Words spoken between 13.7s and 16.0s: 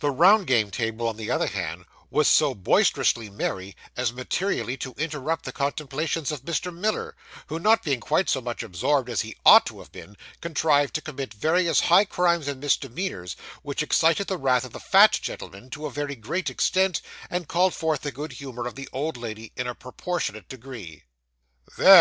excited the wrath of the fat gentleman to a